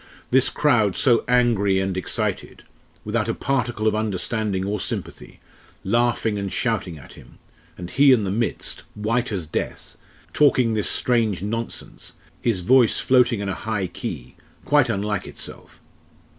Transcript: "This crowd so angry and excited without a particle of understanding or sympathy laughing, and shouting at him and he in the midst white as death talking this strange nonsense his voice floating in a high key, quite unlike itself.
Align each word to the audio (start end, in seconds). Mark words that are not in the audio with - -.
"This 0.31 0.49
crowd 0.49 0.95
so 0.95 1.23
angry 1.27 1.79
and 1.79 1.95
excited 1.95 2.63
without 3.05 3.29
a 3.29 3.35
particle 3.35 3.87
of 3.87 3.93
understanding 3.93 4.65
or 4.65 4.79
sympathy 4.79 5.39
laughing, 5.83 6.39
and 6.39 6.51
shouting 6.51 6.97
at 6.97 7.13
him 7.13 7.37
and 7.77 7.87
he 7.87 8.11
in 8.11 8.23
the 8.23 8.31
midst 8.31 8.81
white 8.95 9.31
as 9.31 9.45
death 9.45 9.95
talking 10.33 10.73
this 10.73 10.89
strange 10.89 11.43
nonsense 11.43 12.13
his 12.41 12.61
voice 12.61 12.99
floating 12.99 13.41
in 13.41 13.47
a 13.47 13.53
high 13.53 13.85
key, 13.85 14.35
quite 14.65 14.89
unlike 14.89 15.27
itself. 15.27 15.83